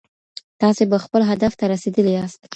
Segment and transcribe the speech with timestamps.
[0.61, 2.41] تاسي به خپل هدف ته رسېدلي ياست.